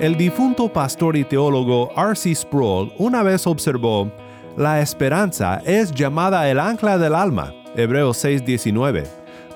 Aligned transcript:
El 0.00 0.18
difunto 0.18 0.70
pastor 0.70 1.16
y 1.16 1.24
teólogo 1.24 1.90
R.C. 1.96 2.34
Sproul 2.34 2.92
una 2.98 3.22
vez 3.22 3.46
observó, 3.46 4.12
la 4.54 4.82
esperanza 4.82 5.62
es 5.64 5.90
llamada 5.90 6.50
el 6.50 6.60
ancla 6.60 6.98
del 6.98 7.14
alma, 7.14 7.54
Hebreos 7.74 8.22
6:19, 8.22 9.04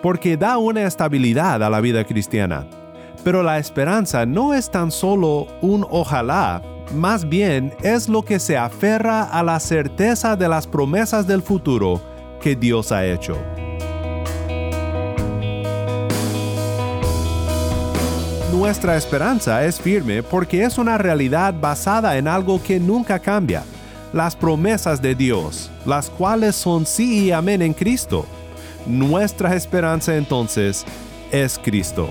porque 0.01 0.39
da 0.39 0.57
una 0.57 0.85
estabilidad 0.85 1.63
a 1.63 1.69
la 1.69 1.83
vida 1.83 2.05
cristiana. 2.05 2.67
Pero 3.23 3.43
la 3.43 3.59
esperanza 3.59 4.25
no 4.25 4.55
es 4.55 4.71
tan 4.71 4.91
solo 4.91 5.47
un 5.61 5.87
ojalá, 5.91 6.63
más 6.95 7.29
bien 7.29 7.75
es 7.83 8.09
lo 8.09 8.23
que 8.23 8.39
se 8.39 8.57
aferra 8.57 9.25
a 9.25 9.43
la 9.43 9.61
certeza 9.61 10.37
de 10.37 10.49
las 10.49 10.67
promesas 10.67 11.27
del 11.27 11.43
futuro 11.43 12.01
que 12.41 12.57
Dios 12.57 12.93
ha 12.93 13.05
hecho. 13.05 13.37
Nuestra 18.61 18.95
esperanza 18.95 19.65
es 19.65 19.81
firme 19.81 20.23
porque 20.23 20.65
es 20.65 20.77
una 20.77 20.99
realidad 20.99 21.55
basada 21.59 22.19
en 22.19 22.29
algo 22.29 22.63
que 22.63 22.79
nunca 22.79 23.19
cambia, 23.19 23.65
las 24.13 24.37
promesas 24.37 25.01
de 25.01 25.15
Dios, 25.15 25.71
las 25.87 26.11
cuales 26.11 26.57
son 26.57 26.85
sí 26.85 27.25
y 27.25 27.33
amén 27.33 27.63
en 27.63 27.73
Cristo. 27.73 28.27
Nuestra 28.85 29.55
esperanza 29.55 30.15
entonces 30.15 30.85
es 31.33 31.59
Cristo. 31.59 32.11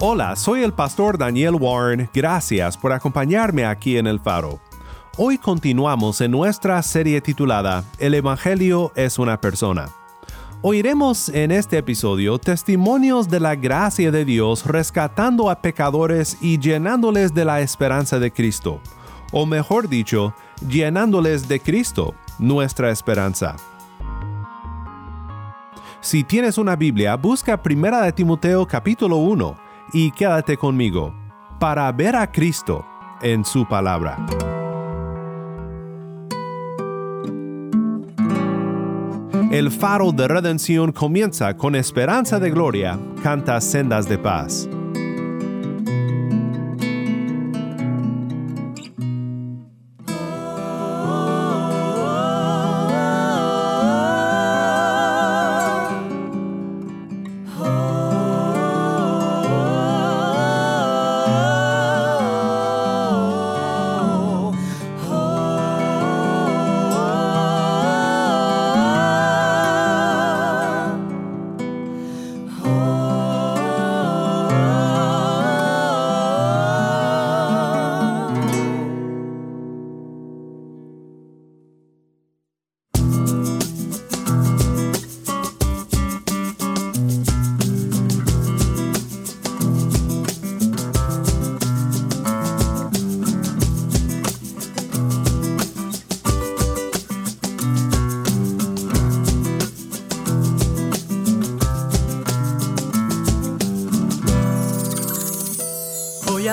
Hola, 0.00 0.34
soy 0.34 0.64
el 0.64 0.72
pastor 0.72 1.18
Daniel 1.18 1.54
Warren, 1.54 2.10
gracias 2.12 2.76
por 2.76 2.92
acompañarme 2.92 3.64
aquí 3.64 3.96
en 3.96 4.08
El 4.08 4.18
Faro. 4.18 4.58
Hoy 5.16 5.38
continuamos 5.38 6.20
en 6.20 6.32
nuestra 6.32 6.82
serie 6.82 7.20
titulada 7.20 7.84
El 8.00 8.14
Evangelio 8.14 8.90
es 8.96 9.20
una 9.20 9.40
persona. 9.40 9.88
Oiremos 10.62 11.28
en 11.28 11.52
este 11.52 11.78
episodio 11.78 12.38
testimonios 12.38 13.28
de 13.28 13.38
la 13.38 13.54
gracia 13.54 14.10
de 14.10 14.24
Dios 14.24 14.66
rescatando 14.66 15.48
a 15.48 15.62
pecadores 15.62 16.38
y 16.40 16.58
llenándoles 16.58 17.32
de 17.32 17.44
la 17.44 17.60
esperanza 17.60 18.18
de 18.18 18.32
Cristo, 18.32 18.80
o 19.30 19.46
mejor 19.46 19.88
dicho, 19.88 20.34
llenándoles 20.68 21.46
de 21.46 21.60
Cristo, 21.60 22.16
nuestra 22.40 22.90
esperanza. 22.90 23.54
Si 26.00 26.24
tienes 26.24 26.58
una 26.58 26.74
Biblia, 26.74 27.14
busca 27.14 27.62
1 27.64 28.02
de 28.02 28.12
Timoteo 28.12 28.66
capítulo 28.66 29.18
1 29.18 29.63
y 29.92 30.10
quédate 30.12 30.56
conmigo 30.56 31.14
para 31.60 31.90
ver 31.92 32.16
a 32.16 32.30
Cristo 32.30 32.84
en 33.22 33.44
su 33.44 33.66
palabra. 33.66 34.18
El 39.50 39.70
faro 39.70 40.10
de 40.10 40.26
redención 40.26 40.90
comienza 40.90 41.56
con 41.56 41.76
esperanza 41.76 42.40
de 42.40 42.50
gloria, 42.50 42.98
canta 43.22 43.60
sendas 43.60 44.08
de 44.08 44.18
paz. 44.18 44.68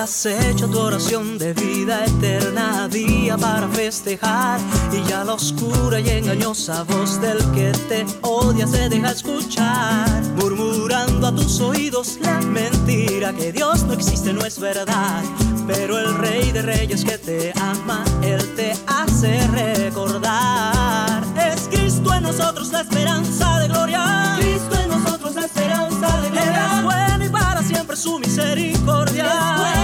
Has 0.02 0.26
hecho 0.26 0.68
tu 0.68 0.80
oración 0.80 1.38
de 1.38 1.54
vida 1.54 2.04
eterna 2.06 2.88
día 2.88 3.38
para 3.38 3.68
festejar. 3.68 4.60
Y 4.92 5.08
ya 5.08 5.24
la 5.24 5.36
oscura 5.36 6.00
y 6.00 6.10
engañosa 6.10 6.84
voz 6.84 7.22
del 7.22 7.38
que 7.52 7.72
te 7.88 8.06
odia 8.22 8.66
se 8.66 8.90
deja 8.90 9.12
escuchar. 9.12 10.10
Murmurando 10.38 11.28
a 11.28 11.36
tus 11.36 11.60
oídos 11.60 12.18
la 12.22 12.42
mentira 12.42 13.32
que 13.34 13.52
Dios 13.52 13.84
no 13.84 13.94
existe 13.94 14.34
no 14.34 14.44
es 14.44 14.60
verdad. 14.60 15.22
Pero 15.68 16.00
el 16.00 16.16
rey 16.16 16.52
de 16.52 16.64
reyes 16.64 17.06
que 17.06 17.20
te 17.20 17.54
ama 17.60 18.04
él 18.24 18.56
te 18.56 18.74
hace 18.88 19.48
recordar. 19.50 21.24
Es 21.54 21.68
Cristo 21.68 22.12
en 22.16 22.24
nosotros 22.24 22.72
la 22.72 22.82
esperanza 22.82 23.60
de 23.60 23.68
gloria. 23.68 24.36
Cristo 24.40 24.80
en 24.84 24.90
nosotros 24.90 25.36
la 25.36 25.46
esperanza 25.46 26.22
de 26.22 26.30
gloria. 26.32 26.66
Él 26.66 26.78
es 26.78 26.84
bueno 26.84 27.26
y 27.26 27.30
para 27.30 27.62
siempre 27.62 27.96
su 27.96 28.18
misericordia 28.18 29.81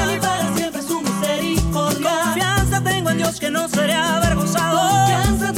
que 3.35 3.51
no 3.51 3.67
seré 3.67 3.93
avergonzado. 3.93 5.56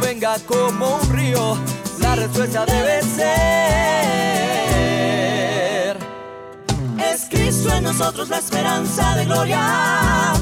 Venga 0.00 0.36
como 0.46 0.96
un 0.96 1.10
río, 1.10 1.58
la 1.98 2.14
respuesta 2.14 2.64
debe 2.66 3.02
ser. 3.02 4.22
Es 6.98 7.26
Cristo 7.28 7.72
en 7.74 7.84
nosotros 7.84 8.28
la 8.28 8.38
esperanza 8.38 9.16
de 9.16 9.24
gloria. 9.26 10.32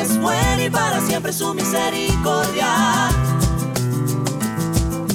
Es 0.00 0.20
bueno 0.20 0.62
y 0.62 0.70
para 0.70 1.00
siempre 1.00 1.32
su 1.32 1.54
misericordia. 1.54 3.08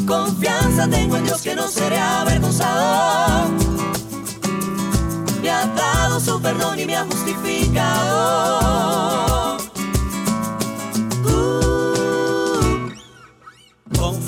Confianza 0.07 0.87
tengo 0.89 1.17
en 1.17 1.25
Dios 1.25 1.41
que 1.41 1.55
no 1.55 1.67
seré 1.67 1.97
avergonzado. 1.99 3.49
Me 5.41 5.49
ha 5.49 5.65
dado 5.67 6.19
su 6.19 6.41
perdón 6.41 6.79
y 6.79 6.85
me 6.85 6.97
ha 6.97 7.05
justificado. 7.05 8.41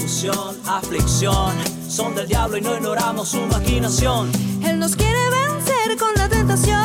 Confusión, 0.04 0.58
aflicción, 0.68 1.56
son 1.88 2.14
del 2.14 2.28
diablo 2.28 2.58
y 2.58 2.62
no 2.62 2.76
ignoramos 2.76 3.30
su 3.30 3.40
maquinación. 3.46 4.30
Él 4.62 4.78
nos 4.78 4.98
quiere 4.98 5.18
vencer 5.30 5.98
con 5.98 6.14
la 6.18 6.28
tentación. 6.28 6.78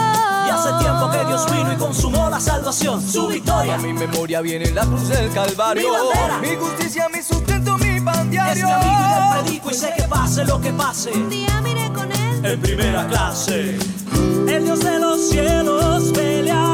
Y 0.47 0.51
hace 0.51 0.69
tiempo 0.79 1.11
que 1.11 1.27
Dios 1.27 1.45
vino 1.51 1.73
y 1.73 1.77
consumó 1.79 2.31
la 2.31 2.39
salvación. 2.39 3.03
su 3.03 3.27
victoria. 3.27 3.75
A 3.75 3.79
mi 3.79 3.93
memoria 3.93 4.41
viene 4.41 4.71
la 4.71 4.87
cruz 4.87 5.09
del 5.09 5.33
Calvario. 5.33 5.91
Mi 5.91 5.97
bandera. 5.97 6.39
Mi 6.39 6.65
justicia, 6.65 7.09
mi 7.09 7.21
sustento, 7.21 7.77
mi 7.79 8.01
pan 8.01 8.31
diario. 8.31 8.53
Es 8.53 8.65
mi 8.65 8.71
amigo 8.71 9.01
y 9.01 9.11
le 9.11 9.43
predico 9.43 9.71
y 9.73 9.75
sé 9.75 9.93
que 9.97 10.05
pase 10.05 10.45
lo 10.45 10.61
que 10.61 10.73
pase. 10.73 11.11
Un 11.11 11.29
día 11.29 11.61
miré 11.61 11.93
con 11.93 12.13
él. 12.13 12.47
En 12.47 12.61
primera 12.61 13.05
clase. 13.09 13.77
El 14.47 14.65
Dios 14.65 14.79
de 14.79 14.99
los 15.01 15.29
cielos 15.29 16.13
peleará 16.15 16.68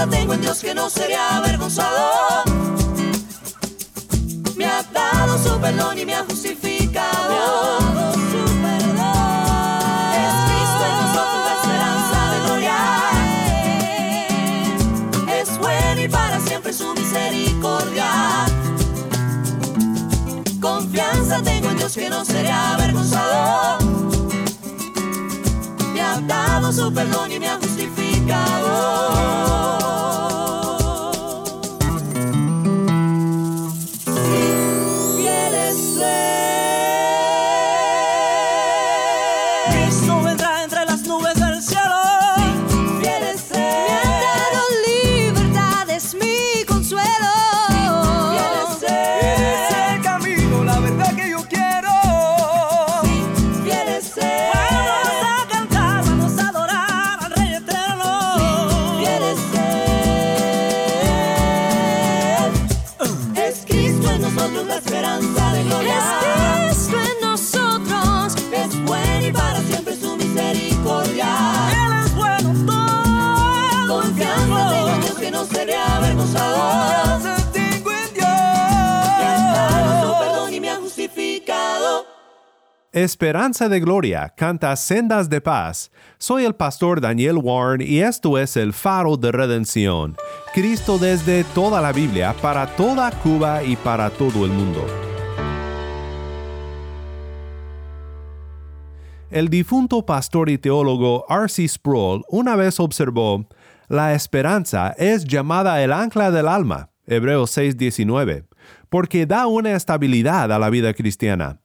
Confianza 0.00 0.18
tengo 0.18 0.32
en 0.32 0.40
Dios 0.40 0.60
que 0.60 0.74
no 0.74 0.88
seré 0.88 1.14
avergonzado. 1.14 2.44
Me 4.56 4.64
ha 4.64 4.82
dado 4.82 5.36
su 5.36 5.60
perdón 5.60 5.98
y 5.98 6.06
me 6.06 6.14
ha 6.14 6.24
justificado. 6.24 7.80
Su 8.14 8.44
perdón. 8.62 8.96
Es 10.16 10.34
Cristo 10.46 10.82
en 10.88 10.96
nosotros 11.04 11.40
la 11.44 11.52
esperanza 11.60 12.18
de 12.32 12.38
gloria. 12.46 12.78
Es 15.38 15.58
bueno 15.58 16.00
y 16.00 16.08
para 16.08 16.40
siempre 16.40 16.72
su 16.72 16.94
misericordia. 16.94 18.46
Confianza 20.60 21.42
tengo 21.42 21.68
en 21.70 21.76
Dios 21.76 21.92
que 21.92 22.08
no 22.08 22.24
seré 22.24 22.50
avergonzado. 22.50 23.78
Me 25.92 26.00
ha 26.00 26.20
dado 26.20 26.72
su 26.72 26.90
perdón 26.90 27.32
y 27.32 27.38
me 27.38 27.48
ha 27.50 27.56
justificado. 27.56 28.09
Fiel 28.30 28.70
Esperanza 83.10 83.68
de 83.68 83.80
Gloria 83.80 84.32
canta 84.36 84.76
Sendas 84.76 85.28
de 85.28 85.40
Paz. 85.40 85.90
Soy 86.16 86.44
el 86.44 86.54
pastor 86.54 87.00
Daniel 87.00 87.38
Warren 87.42 87.80
y 87.80 87.98
esto 87.98 88.38
es 88.38 88.56
el 88.56 88.72
faro 88.72 89.16
de 89.16 89.32
redención. 89.32 90.16
Cristo 90.54 90.96
desde 90.96 91.42
toda 91.42 91.80
la 91.80 91.90
Biblia, 91.90 92.36
para 92.40 92.68
toda 92.76 93.10
Cuba 93.10 93.64
y 93.64 93.74
para 93.74 94.10
todo 94.10 94.44
el 94.44 94.52
mundo. 94.52 94.86
El 99.28 99.48
difunto 99.48 100.06
pastor 100.06 100.48
y 100.48 100.56
teólogo 100.56 101.26
R.C. 101.28 101.66
Sproul 101.66 102.22
una 102.28 102.54
vez 102.54 102.78
observó, 102.78 103.44
la 103.88 104.14
esperanza 104.14 104.94
es 104.96 105.24
llamada 105.24 105.82
el 105.82 105.92
ancla 105.92 106.30
del 106.30 106.46
alma, 106.46 106.90
Hebreos 107.08 107.56
6:19, 107.56 108.44
porque 108.88 109.26
da 109.26 109.48
una 109.48 109.72
estabilidad 109.72 110.52
a 110.52 110.60
la 110.60 110.70
vida 110.70 110.94
cristiana. 110.94 111.58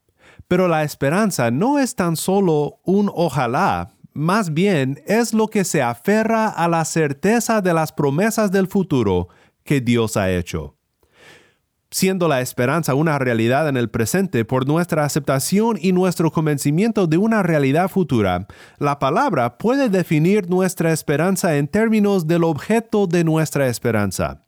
Pero 0.48 0.68
la 0.68 0.84
esperanza 0.84 1.50
no 1.50 1.78
es 1.78 1.94
tan 1.94 2.16
solo 2.16 2.80
un 2.84 3.10
ojalá, 3.14 3.90
más 4.12 4.54
bien 4.54 5.02
es 5.06 5.34
lo 5.34 5.48
que 5.48 5.64
se 5.64 5.82
aferra 5.82 6.48
a 6.48 6.68
la 6.68 6.84
certeza 6.84 7.60
de 7.60 7.74
las 7.74 7.92
promesas 7.92 8.50
del 8.50 8.66
futuro 8.66 9.28
que 9.64 9.80
Dios 9.80 10.16
ha 10.16 10.30
hecho 10.30 10.76
siendo 11.90 12.28
la 12.28 12.40
esperanza 12.40 12.94
una 12.94 13.18
realidad 13.18 13.68
en 13.68 13.76
el 13.76 13.88
presente 13.88 14.44
por 14.44 14.66
nuestra 14.66 15.04
aceptación 15.04 15.78
y 15.80 15.92
nuestro 15.92 16.30
convencimiento 16.30 17.06
de 17.06 17.16
una 17.16 17.42
realidad 17.42 17.88
futura, 17.88 18.46
la 18.78 18.98
palabra 18.98 19.58
puede 19.58 19.88
definir 19.88 20.50
nuestra 20.50 20.92
esperanza 20.92 21.56
en 21.56 21.68
términos 21.68 22.26
del 22.26 22.44
objeto 22.44 23.06
de 23.06 23.24
nuestra 23.24 23.68
esperanza. 23.68 24.45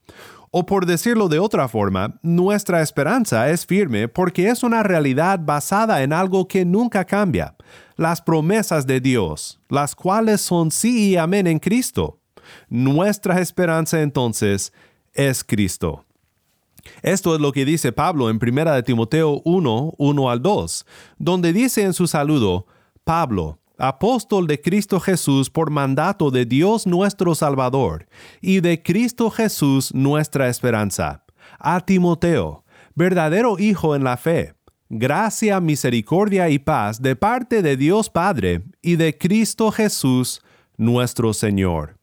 O 0.50 0.64
por 0.64 0.86
decirlo 0.86 1.28
de 1.28 1.38
otra 1.38 1.68
forma, 1.68 2.18
nuestra 2.22 2.80
esperanza 2.80 3.50
es 3.50 3.66
firme 3.66 4.08
porque 4.08 4.48
es 4.48 4.62
una 4.62 4.82
realidad 4.82 5.40
basada 5.42 6.02
en 6.02 6.12
algo 6.12 6.48
que 6.48 6.64
nunca 6.64 7.04
cambia, 7.04 7.54
las 7.96 8.22
promesas 8.22 8.86
de 8.86 9.00
Dios, 9.00 9.60
las 9.68 9.94
cuales 9.94 10.40
son 10.40 10.70
sí 10.70 11.10
y 11.10 11.16
amén 11.16 11.46
en 11.46 11.58
Cristo. 11.58 12.20
Nuestra 12.68 13.40
esperanza 13.40 14.00
entonces 14.00 14.72
es 15.12 15.44
Cristo. 15.44 16.04
Esto 17.02 17.34
es 17.34 17.40
lo 17.40 17.52
que 17.52 17.66
dice 17.66 17.92
Pablo 17.92 18.30
en 18.30 18.38
1 18.40 18.72
de 18.72 18.82
Timoteo 18.82 19.42
1, 19.44 19.94
1 19.98 20.30
al 20.30 20.42
2, 20.42 20.86
donde 21.18 21.52
dice 21.52 21.82
en 21.82 21.92
su 21.92 22.06
saludo, 22.06 22.66
Pablo, 23.04 23.58
apóstol 23.78 24.46
de 24.46 24.60
Cristo 24.60 25.00
Jesús 25.00 25.50
por 25.50 25.70
mandato 25.70 26.30
de 26.30 26.44
Dios 26.44 26.86
nuestro 26.86 27.34
Salvador, 27.34 28.06
y 28.40 28.60
de 28.60 28.82
Cristo 28.82 29.30
Jesús 29.30 29.94
nuestra 29.94 30.48
esperanza, 30.48 31.24
a 31.58 31.80
Timoteo, 31.80 32.64
verdadero 32.94 33.58
hijo 33.58 33.94
en 33.94 34.04
la 34.04 34.16
fe, 34.16 34.54
gracia, 34.88 35.60
misericordia 35.60 36.48
y 36.48 36.58
paz 36.58 37.00
de 37.00 37.16
parte 37.16 37.62
de 37.62 37.76
Dios 37.76 38.10
Padre 38.10 38.62
y 38.82 38.96
de 38.96 39.16
Cristo 39.16 39.70
Jesús 39.70 40.42
nuestro 40.76 41.32
Señor. 41.32 41.98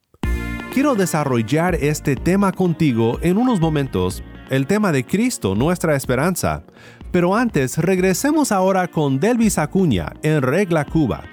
Quiero 0.73 0.95
desarrollar 0.95 1.75
este 1.75 2.15
tema 2.15 2.51
contigo 2.51 3.17
en 3.21 3.37
unos 3.37 3.61
momentos, 3.61 4.21
el 4.49 4.67
tema 4.67 4.91
de 4.91 5.05
Cristo, 5.05 5.55
nuestra 5.55 5.95
esperanza. 5.95 6.63
Pero 7.11 7.33
antes, 7.33 7.77
regresemos 7.77 8.51
ahora 8.51 8.89
con 8.89 9.19
Delvis 9.19 9.57
Acuña 9.57 10.11
en 10.21 10.41
Regla 10.41 10.83
Cuba. 10.83 11.23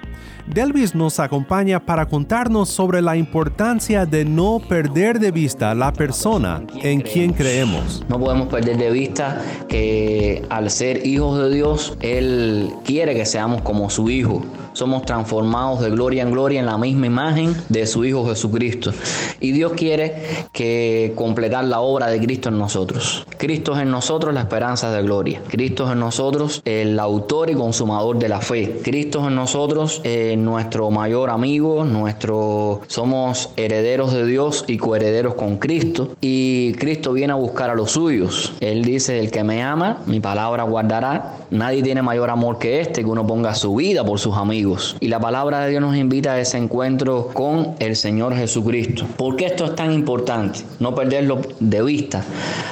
Delvis 0.47 0.95
nos 0.95 1.21
acompaña 1.21 1.81
para 1.81 2.07
contarnos 2.07 2.69
sobre 2.69 3.01
la 3.01 3.17
importancia 3.17 4.07
de 4.07 4.25
no 4.25 4.61
perder 4.69 5.19
de 5.19 5.31
vista 5.31 5.75
la 5.75 5.93
persona 5.93 6.63
en 6.83 7.01
quien 7.01 7.33
creemos. 7.33 8.05
No 8.09 8.19
podemos 8.19 8.49
perder 8.49 8.77
de 8.77 8.91
vista 8.91 9.41
que 9.69 10.45
al 10.51 10.71
ser 10.71 11.07
hijos 11.07 11.39
de 11.39 11.55
Dios, 11.55 11.97
Él 12.01 12.71
quiere 12.85 13.15
que 13.15 13.25
seamos 13.25 13.63
como 13.63 13.89
su 13.89 14.11
Hijo. 14.11 14.43
Somos 14.73 15.03
transformados 15.03 15.81
de 15.81 15.91
gloria 15.91 16.23
en 16.23 16.31
gloria 16.31 16.61
en 16.61 16.67
la 16.67 16.79
misma 16.79 17.07
imagen 17.07 17.55
de 17.69 17.87
su 17.87 18.05
Hijo 18.05 18.27
Jesucristo. 18.27 18.93
Y 19.41 19.53
Dios 19.53 19.73
quiere 19.73 20.47
que 20.53 21.13
completar 21.15 21.65
la 21.65 21.81
obra 21.81 22.07
de 22.07 22.19
Cristo 22.21 22.49
en 22.49 22.59
nosotros. 22.59 23.27
Cristo 23.37 23.75
es 23.75 23.83
en 23.83 23.91
nosotros 23.91 24.33
la 24.33 24.41
esperanza 24.41 24.91
de 24.91 25.03
gloria. 25.03 25.43
Cristo 25.49 25.87
es 25.87 25.93
en 25.93 26.01
nosotros 26.01 26.63
el 26.65 26.99
autor 26.99 27.51
y 27.51 27.55
consumador 27.55 28.19
de 28.19 28.29
la 28.29 28.41
fe. 28.41 28.81
Cristo 28.83 29.21
es 29.21 29.27
en 29.27 29.35
nosotros 29.35 30.01
eh, 30.05 30.37
nuestro 30.39 30.91
mayor 30.91 31.31
amigo, 31.31 31.85
nuestro 31.85 32.81
somos 32.87 33.51
herederos 33.57 34.13
de 34.13 34.27
Dios 34.27 34.65
y 34.69 34.79
coherederos 34.79 35.35
con 35.35 35.59
Cristo. 35.59 36.11
Y 36.21 36.73
Cristo 36.75 37.13
viene 37.13 37.33
a 37.33 37.37
buscar 37.37 37.71
a 37.71 37.75
los 37.75 37.93
suyos. 37.93 38.55
Él 38.61 38.85
dice, 38.85 39.19
el 39.19 39.31
que 39.31 39.45
me 39.45 39.63
ama, 39.63 39.99
mi 40.07 40.21
palabra 40.21 40.63
guardará. 40.65 41.37
Nadie 41.51 41.83
tiene 41.83 42.01
mayor 42.01 42.31
amor 42.31 42.59
que 42.59 42.81
este, 42.81 43.03
que 43.03 43.11
uno 43.11 43.27
ponga 43.27 43.55
su 43.55 43.75
vida 43.75 44.05
por 44.05 44.19
sus 44.19 44.37
amigos. 44.37 44.62
Amigos. 44.63 44.97
Y 45.01 45.09
la 45.09 45.19
palabra 45.19 45.65
de 45.65 45.71
Dios 45.71 45.83
nos 45.83 45.97
invita 45.97 46.35
a 46.35 46.41
ese 46.41 46.57
encuentro 46.57 47.29
con 47.33 47.75
el 47.81 47.97
Señor 47.97 48.35
Jesucristo. 48.35 49.05
¿Por 49.17 49.35
qué 49.35 49.47
esto 49.47 49.65
es 49.65 49.75
tan 49.75 49.93
importante? 49.93 50.61
No 50.79 50.95
perderlo 50.95 51.41
de 51.59 51.83
vista. 51.83 52.23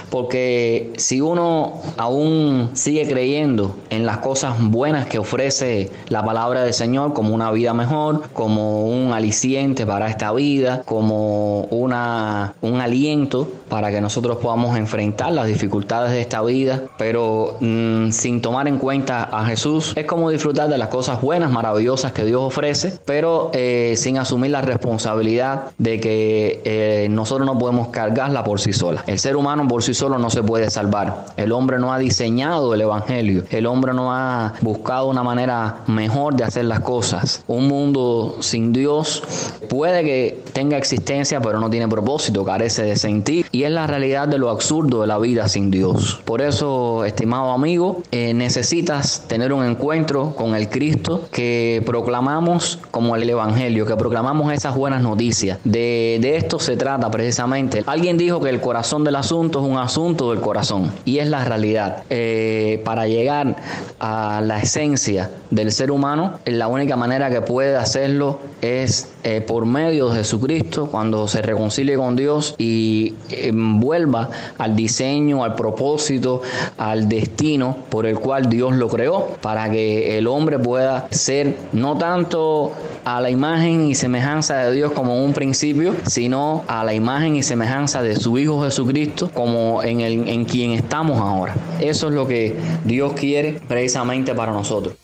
Porque 0.09 0.93
si 0.97 1.21
uno 1.21 1.81
aún 1.97 2.71
sigue 2.75 3.09
creyendo 3.09 3.77
en 3.91 4.07
las 4.07 4.19
cosas 4.19 4.55
buenas 4.61 5.07
que 5.07 5.19
ofrece 5.19 5.91
la 6.09 6.25
palabra 6.25 6.63
del 6.63 6.75
Señor, 6.75 7.13
como 7.13 7.35
una 7.35 7.51
vida 7.51 7.75
mejor, 7.75 8.29
como 8.33 8.85
un 8.87 9.13
aliciente 9.13 9.85
para 9.85 10.09
esta 10.09 10.33
vida, 10.33 10.83
como 10.85 11.63
una, 11.65 12.55
un 12.61 12.81
aliento 12.81 13.49
para 13.69 13.91
que 13.91 14.01
nosotros 14.01 14.39
podamos 14.39 14.77
enfrentar 14.77 15.33
las 15.33 15.47
dificultades 15.47 16.13
de 16.13 16.21
esta 16.21 16.43
vida, 16.43 16.83
pero 16.99 17.57
mm, 17.61 18.11
sin 18.11 18.41
tomar 18.41 18.69
en 18.69 18.79
cuenta 18.79 19.25
a 19.25 19.45
Jesús, 19.47 19.93
es 19.97 20.07
como 20.07 20.31
disfrutar 20.31 20.69
de 20.69 20.79
las 20.79 20.89
cosas 20.89 21.21
buenas, 21.21 21.51
maravillosas 21.51 21.80
que 22.13 22.25
Dios 22.25 22.43
ofrece, 22.43 22.99
pero 23.05 23.51
eh, 23.53 23.95
sin 23.97 24.19
asumir 24.19 24.51
la 24.51 24.61
responsabilidad 24.61 25.71
de 25.79 26.01
que 26.01 26.61
eh, 26.65 27.09
nosotros 27.11 27.47
no 27.47 27.59
podemos 27.59 27.89
cargarla 27.89 28.45
por 28.45 28.61
sí 28.61 28.73
sola. 28.73 29.03
El 29.07 29.19
ser 29.19 29.37
humano 29.37 29.67
por 29.67 29.83
sí 29.83 29.95
solo 29.95 30.19
no 30.19 30.31
se 30.31 30.43
puede 30.43 30.71
salvar. 30.71 31.27
El 31.37 31.53
hombre 31.53 31.79
no 31.79 31.93
ha 31.93 31.99
diseñado 31.99 32.75
el 32.75 32.83
Evangelio. 32.83 33.45
El 33.51 33.67
hombre 33.67 33.95
no 33.95 34.13
ha 34.13 34.55
buscado 34.61 35.09
una 35.09 35.23
manera 35.23 35.81
mejor 35.87 36.35
de 36.35 36.45
hacer 36.45 36.67
las 36.67 36.81
cosas. 36.81 37.45
Un 37.47 37.69
mundo 37.69 38.37
sin 38.41 38.73
Dios 38.73 39.23
puede 39.69 40.05
que 40.05 40.43
tenga 40.53 40.77
existencia, 40.77 41.41
pero 41.41 41.61
no 41.61 41.71
tiene 41.71 41.89
propósito, 41.89 42.45
carece 42.45 42.83
de 42.83 42.97
sentir. 42.97 43.47
Y 43.53 43.65
es 43.65 43.71
la 43.71 43.87
realidad 43.87 44.29
de 44.29 44.39
lo 44.39 44.51
absurdo 44.51 45.01
de 45.01 45.07
la 45.07 45.19
vida 45.19 45.49
sin 45.49 45.71
Dios. 45.71 46.21
Por 46.25 46.43
eso, 46.43 47.05
estimado 47.05 47.53
amigo, 47.53 48.03
eh, 48.11 48.35
necesitas 48.35 49.25
tener 49.29 49.53
un 49.53 49.65
encuentro 49.65 50.35
con 50.37 50.55
el 50.55 50.69
Cristo 50.69 51.29
que 51.33 51.70
proclamamos 51.85 52.79
como 52.91 53.17
el 53.17 53.29
Evangelio, 53.29 53.87
que 53.87 53.97
proclamamos 53.97 54.53
esas 54.53 54.75
buenas 54.75 55.03
noticias. 55.03 55.59
De, 55.65 56.19
de 56.21 56.37
esto 56.37 56.59
se 56.59 56.77
trata 56.77 57.11
precisamente. 57.11 57.83
Alguien 57.87 58.17
dijo 58.19 58.41
que 58.41 58.51
el 58.51 58.61
corazón 58.61 59.05
del 59.05 59.17
asunto 59.17 59.61
es 59.61 59.71
un 59.71 59.79
asunto 59.79 60.31
del 60.31 60.41
corazón 60.41 60.93
y 61.05 61.19
es 61.19 61.29
la 61.29 61.45
realidad. 61.45 62.05
Eh, 62.11 62.81
para 62.85 63.07
llegar 63.07 63.57
a 63.99 64.41
la 64.45 64.61
esencia 64.61 65.31
del 65.51 65.73
ser 65.73 65.91
humano, 65.91 66.39
la 66.45 66.69
única 66.69 66.97
manera 66.97 67.31
que 67.31 67.41
puede 67.41 67.77
hacerlo 67.77 68.39
es 68.63 69.09
eh, 69.25 69.41
por 69.41 69.67
medio 69.67 70.11
de 70.11 70.19
Jesucristo, 70.19 70.89
cuando 70.91 71.29
se 71.29 71.43
reconcilie 71.43 71.97
con 71.97 72.17
Dios 72.17 72.55
y 72.59 73.15
eh, 73.31 73.51
vuelva 73.53 74.31
al 74.59 74.77
diseño, 74.77 75.45
al 75.45 75.55
propósito, 75.55 76.43
al 76.79 77.09
destino 77.09 77.77
por 77.89 78.07
el 78.07 78.19
cual 78.19 78.49
Dios 78.49 78.75
lo 78.75 78.89
creó, 78.89 79.37
para 79.41 79.71
que 79.71 80.19
el 80.19 80.27
hombre 80.27 80.59
pueda 80.59 81.09
ser 81.11 81.57
no 81.73 81.97
tanto 81.97 82.73
a 83.05 83.21
la 83.21 83.31
imagen 83.31 83.87
y 83.87 83.95
semejanza 83.95 84.57
de 84.59 84.73
Dios 84.73 84.93
como 84.93 85.25
un 85.25 85.33
principio, 85.33 85.95
sino 86.07 86.65
a 86.69 86.85
la 86.85 86.95
imagen 86.95 87.37
y 87.37 87.43
semejanza 87.43 88.03
de 88.03 88.17
su 88.17 88.39
Hijo 88.39 88.63
Jesucristo 88.63 89.31
como 89.33 89.83
en, 89.83 90.01
el, 90.01 90.29
en 90.29 90.45
quien 90.45 90.73
estamos 90.73 91.19
ahora. 91.21 91.55
Eso 91.81 92.09
es 92.09 92.15
lo 92.15 92.27
que 92.27 92.57
Dios 92.85 93.13
quiere 93.15 93.61
precisamente 93.67 94.35
para 94.35 94.53
nosotros. 94.53 94.95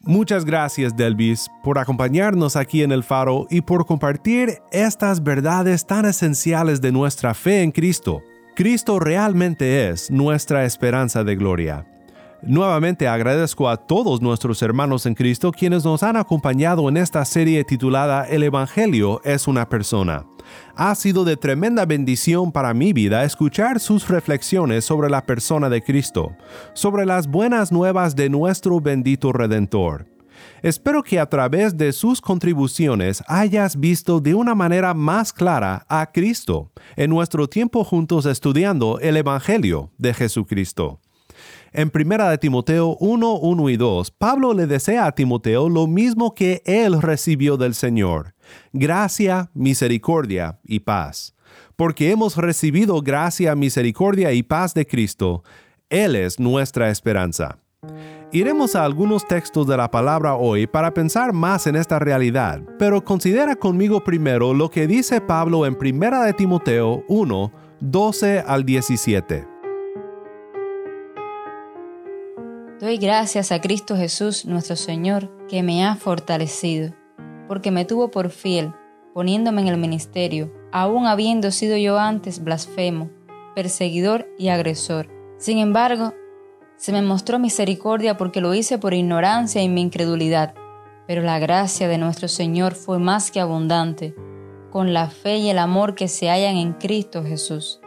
Muchas 0.00 0.44
gracias 0.44 0.96
Delvis 0.96 1.48
por 1.64 1.80
acompañarnos 1.80 2.54
aquí 2.54 2.84
en 2.84 2.92
el 2.92 3.02
faro 3.02 3.48
y 3.50 3.62
por 3.62 3.86
compartir 3.86 4.60
estas 4.70 5.20
verdades 5.20 5.84
tan 5.84 6.04
esenciales 6.04 6.80
de 6.80 6.92
nuestra 6.92 7.34
fe 7.34 7.62
en 7.62 7.72
Cristo. 7.72 8.22
Cristo 8.54 9.00
realmente 9.00 9.88
es 9.88 10.10
nuestra 10.10 10.64
esperanza 10.64 11.24
de 11.24 11.34
gloria. 11.34 11.84
Nuevamente 12.42 13.08
agradezco 13.08 13.68
a 13.68 13.76
todos 13.76 14.20
nuestros 14.20 14.60
hermanos 14.62 15.06
en 15.06 15.14
Cristo 15.14 15.52
quienes 15.52 15.84
nos 15.84 16.02
han 16.02 16.16
acompañado 16.16 16.88
en 16.88 16.96
esta 16.96 17.24
serie 17.24 17.64
titulada 17.64 18.24
El 18.24 18.42
Evangelio 18.42 19.20
es 19.24 19.48
una 19.48 19.68
persona. 19.68 20.26
Ha 20.76 20.94
sido 20.94 21.24
de 21.24 21.36
tremenda 21.36 21.86
bendición 21.86 22.52
para 22.52 22.74
mi 22.74 22.92
vida 22.92 23.24
escuchar 23.24 23.80
sus 23.80 24.08
reflexiones 24.08 24.84
sobre 24.84 25.08
la 25.08 25.24
persona 25.24 25.68
de 25.68 25.82
Cristo, 25.82 26.36
sobre 26.74 27.06
las 27.06 27.26
buenas 27.26 27.72
nuevas 27.72 28.14
de 28.14 28.28
nuestro 28.28 28.80
bendito 28.80 29.32
Redentor. 29.32 30.06
Espero 30.62 31.02
que 31.02 31.18
a 31.18 31.26
través 31.26 31.76
de 31.76 31.92
sus 31.92 32.20
contribuciones 32.20 33.24
hayas 33.26 33.80
visto 33.80 34.20
de 34.20 34.34
una 34.34 34.54
manera 34.54 34.94
más 34.94 35.32
clara 35.32 35.86
a 35.88 36.12
Cristo 36.12 36.70
en 36.96 37.10
nuestro 37.10 37.48
tiempo 37.48 37.82
juntos 37.84 38.26
estudiando 38.26 38.98
el 39.00 39.16
Evangelio 39.16 39.90
de 39.98 40.14
Jesucristo. 40.14 41.00
En 41.76 41.92
1 41.94 42.30
de 42.30 42.38
Timoteo 42.38 42.96
1, 43.00 43.34
1 43.34 43.68
y 43.68 43.76
2, 43.76 44.10
Pablo 44.12 44.54
le 44.54 44.66
desea 44.66 45.04
a 45.04 45.12
Timoteo 45.12 45.68
lo 45.68 45.86
mismo 45.86 46.34
que 46.34 46.62
él 46.64 47.02
recibió 47.02 47.58
del 47.58 47.74
Señor, 47.74 48.32
gracia, 48.72 49.50
misericordia 49.52 50.58
y 50.64 50.80
paz. 50.80 51.34
Porque 51.76 52.10
hemos 52.10 52.38
recibido 52.38 53.02
gracia, 53.02 53.54
misericordia 53.54 54.32
y 54.32 54.42
paz 54.42 54.72
de 54.72 54.86
Cristo, 54.86 55.42
Él 55.90 56.16
es 56.16 56.40
nuestra 56.40 56.88
esperanza. 56.88 57.58
Iremos 58.32 58.74
a 58.74 58.82
algunos 58.82 59.28
textos 59.28 59.66
de 59.66 59.76
la 59.76 59.90
palabra 59.90 60.34
hoy 60.34 60.66
para 60.66 60.94
pensar 60.94 61.34
más 61.34 61.66
en 61.66 61.76
esta 61.76 61.98
realidad, 61.98 62.62
pero 62.78 63.04
considera 63.04 63.54
conmigo 63.54 64.02
primero 64.02 64.54
lo 64.54 64.70
que 64.70 64.86
dice 64.86 65.20
Pablo 65.20 65.66
en 65.66 65.76
1 65.78 66.22
de 66.22 66.32
Timoteo 66.32 67.04
1, 67.06 67.52
12 67.80 68.44
al 68.46 68.64
17. 68.64 69.55
Doy 72.78 72.98
gracias 72.98 73.52
a 73.52 73.60
Cristo 73.62 73.96
Jesús 73.96 74.44
nuestro 74.44 74.76
Señor, 74.76 75.30
que 75.48 75.62
me 75.62 75.82
ha 75.82 75.94
fortalecido, 75.96 76.92
porque 77.48 77.70
me 77.70 77.86
tuvo 77.86 78.10
por 78.10 78.28
fiel, 78.28 78.74
poniéndome 79.14 79.62
en 79.62 79.68
el 79.68 79.78
ministerio, 79.78 80.52
aun 80.72 81.06
habiendo 81.06 81.50
sido 81.52 81.78
yo 81.78 81.98
antes 81.98 82.44
blasfemo, 82.44 83.08
perseguidor 83.54 84.28
y 84.36 84.48
agresor. 84.48 85.08
Sin 85.38 85.56
embargo, 85.56 86.12
se 86.76 86.92
me 86.92 87.00
mostró 87.00 87.38
misericordia 87.38 88.18
porque 88.18 88.42
lo 88.42 88.52
hice 88.52 88.76
por 88.76 88.92
ignorancia 88.92 89.62
y 89.62 89.70
mi 89.70 89.80
incredulidad, 89.80 90.52
pero 91.06 91.22
la 91.22 91.38
gracia 91.38 91.88
de 91.88 91.96
nuestro 91.96 92.28
Señor 92.28 92.74
fue 92.74 92.98
más 92.98 93.30
que 93.30 93.40
abundante, 93.40 94.14
con 94.70 94.92
la 94.92 95.08
fe 95.08 95.38
y 95.38 95.48
el 95.48 95.58
amor 95.60 95.94
que 95.94 96.08
se 96.08 96.28
hallan 96.28 96.56
en 96.56 96.74
Cristo 96.74 97.24
Jesús. 97.24 97.80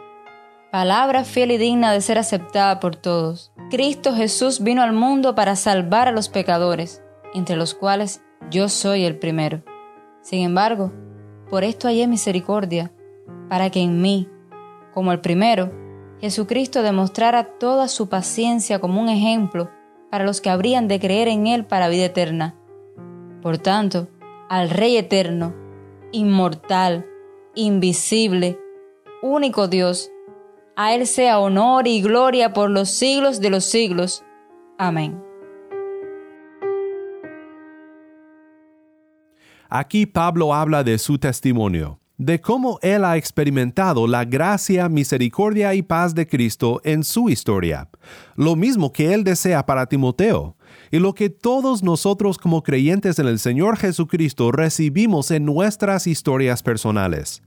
Palabra 0.72 1.24
fiel 1.24 1.50
y 1.50 1.58
digna 1.58 1.92
de 1.92 2.00
ser 2.00 2.18
aceptada 2.18 2.78
por 2.78 2.94
todos 2.94 3.52
Cristo 3.70 4.12
Jesús 4.12 4.64
vino 4.64 4.82
al 4.82 4.92
mundo 4.92 5.36
para 5.36 5.54
salvar 5.54 6.08
a 6.08 6.12
los 6.12 6.28
pecadores, 6.28 7.04
entre 7.34 7.54
los 7.54 7.72
cuales 7.72 8.20
yo 8.50 8.68
soy 8.68 9.04
el 9.04 9.16
primero. 9.16 9.62
Sin 10.22 10.42
embargo, 10.42 10.92
por 11.48 11.62
esto 11.62 11.86
hallé 11.86 12.08
misericordia, 12.08 12.92
para 13.48 13.70
que 13.70 13.80
en 13.80 14.02
mí, 14.02 14.28
como 14.92 15.12
el 15.12 15.20
primero, 15.20 15.72
Jesucristo 16.20 16.82
demostrara 16.82 17.58
toda 17.58 17.86
su 17.86 18.08
paciencia 18.08 18.80
como 18.80 19.00
un 19.00 19.08
ejemplo 19.08 19.70
para 20.10 20.24
los 20.24 20.40
que 20.40 20.50
habrían 20.50 20.88
de 20.88 20.98
creer 20.98 21.28
en 21.28 21.46
Él 21.46 21.64
para 21.64 21.88
vida 21.88 22.06
eterna. 22.06 22.56
Por 23.40 23.58
tanto, 23.58 24.08
al 24.48 24.68
Rey 24.68 24.96
eterno, 24.96 25.54
inmortal, 26.10 27.06
invisible, 27.54 28.58
único 29.22 29.68
Dios, 29.68 30.10
a 30.82 30.94
Él 30.94 31.06
sea 31.06 31.38
honor 31.38 31.86
y 31.86 32.00
gloria 32.00 32.54
por 32.54 32.70
los 32.70 32.88
siglos 32.88 33.38
de 33.38 33.50
los 33.50 33.66
siglos. 33.66 34.24
Amén. 34.78 35.22
Aquí 39.68 40.06
Pablo 40.06 40.54
habla 40.54 40.82
de 40.82 40.96
su 40.96 41.18
testimonio, 41.18 42.00
de 42.16 42.40
cómo 42.40 42.78
él 42.80 43.04
ha 43.04 43.18
experimentado 43.18 44.06
la 44.06 44.24
gracia, 44.24 44.88
misericordia 44.88 45.74
y 45.74 45.82
paz 45.82 46.14
de 46.14 46.26
Cristo 46.26 46.80
en 46.82 47.04
su 47.04 47.28
historia, 47.28 47.90
lo 48.34 48.56
mismo 48.56 48.90
que 48.90 49.12
él 49.12 49.22
desea 49.22 49.66
para 49.66 49.84
Timoteo, 49.84 50.56
y 50.90 50.98
lo 50.98 51.14
que 51.14 51.28
todos 51.28 51.82
nosotros 51.82 52.38
como 52.38 52.62
creyentes 52.62 53.18
en 53.18 53.26
el 53.26 53.38
Señor 53.38 53.76
Jesucristo 53.76 54.50
recibimos 54.50 55.30
en 55.30 55.44
nuestras 55.44 56.06
historias 56.06 56.62
personales. 56.62 57.42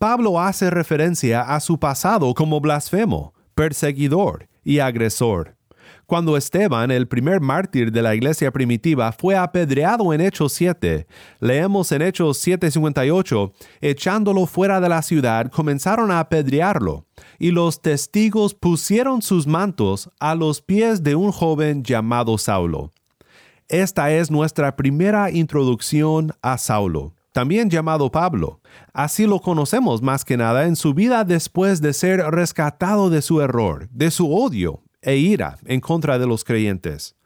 Pablo 0.00 0.40
hace 0.40 0.70
referencia 0.70 1.42
a 1.42 1.60
su 1.60 1.78
pasado 1.78 2.32
como 2.32 2.58
blasfemo, 2.58 3.34
perseguidor 3.54 4.48
y 4.64 4.78
agresor. 4.78 5.58
Cuando 6.06 6.38
Esteban, 6.38 6.90
el 6.90 7.06
primer 7.06 7.42
mártir 7.42 7.92
de 7.92 8.00
la 8.00 8.14
iglesia 8.14 8.50
primitiva, 8.50 9.12
fue 9.12 9.36
apedreado 9.36 10.14
en 10.14 10.22
Hechos 10.22 10.54
7, 10.54 11.06
leemos 11.40 11.92
en 11.92 12.00
Hechos 12.00 12.38
7:58, 12.38 13.52
echándolo 13.82 14.46
fuera 14.46 14.80
de 14.80 14.88
la 14.88 15.02
ciudad, 15.02 15.50
comenzaron 15.50 16.10
a 16.10 16.20
apedrearlo, 16.20 17.04
y 17.38 17.50
los 17.50 17.82
testigos 17.82 18.54
pusieron 18.54 19.20
sus 19.20 19.46
mantos 19.46 20.08
a 20.18 20.34
los 20.34 20.62
pies 20.62 21.02
de 21.02 21.14
un 21.14 21.30
joven 21.30 21.84
llamado 21.84 22.38
Saulo. 22.38 22.90
Esta 23.68 24.10
es 24.12 24.30
nuestra 24.30 24.76
primera 24.76 25.30
introducción 25.30 26.32
a 26.40 26.56
Saulo 26.56 27.12
también 27.32 27.70
llamado 27.70 28.10
Pablo. 28.10 28.60
Así 28.92 29.26
lo 29.26 29.40
conocemos 29.40 30.02
más 30.02 30.24
que 30.24 30.36
nada 30.36 30.66
en 30.66 30.76
su 30.76 30.94
vida 30.94 31.24
después 31.24 31.80
de 31.80 31.92
ser 31.92 32.20
rescatado 32.30 33.10
de 33.10 33.22
su 33.22 33.40
error, 33.40 33.88
de 33.90 34.10
su 34.10 34.34
odio 34.34 34.82
e 35.02 35.16
ira 35.16 35.58
en 35.64 35.80
contra 35.80 36.18
de 36.18 36.26
los 36.26 36.44
creyentes. 36.44 37.16